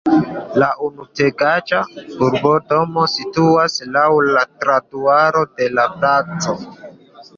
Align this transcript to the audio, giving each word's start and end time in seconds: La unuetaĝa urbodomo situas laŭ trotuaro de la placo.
La 0.61 0.69
unuetaĝa 0.85 1.81
urbodomo 2.27 3.05
situas 3.17 3.77
laŭ 3.99 4.09
trotuaro 4.65 5.45
de 5.61 5.69
la 5.81 5.87
placo. 5.99 6.57